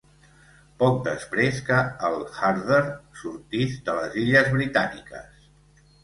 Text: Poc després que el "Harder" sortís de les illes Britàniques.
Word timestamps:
Poc 0.83 0.95
després 1.07 1.59
que 1.67 1.81
el 2.07 2.15
"Harder" 2.47 2.79
sortís 3.19 3.75
de 3.89 3.95
les 3.99 4.17
illes 4.23 4.49
Britàniques. 4.55 5.45